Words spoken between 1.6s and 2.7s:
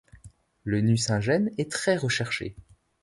très-recherché.